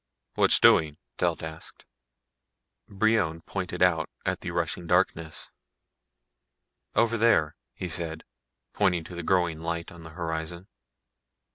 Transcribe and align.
"What's 0.33 0.59
doing?" 0.59 0.97
Telt 1.19 1.43
asked. 1.43 1.85
Brion 2.89 3.41
pointed 3.43 3.83
out 3.83 4.09
at 4.25 4.41
the 4.41 4.49
rushing 4.49 4.87
darkness. 4.87 5.51
"Over 6.95 7.19
there," 7.19 7.55
he 7.75 7.87
said, 7.87 8.23
pointing 8.73 9.03
to 9.03 9.13
the 9.13 9.21
growing 9.21 9.59
light 9.59 9.91
on 9.91 10.01
the 10.01 10.09
horizon. 10.17 10.65